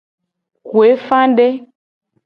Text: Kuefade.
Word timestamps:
Kuefade. 0.67 1.47